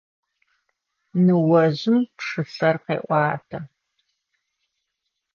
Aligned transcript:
Ныожъым 1.25 1.99
пшысэр 2.15 2.75
къеӏуатэ. 2.85 3.59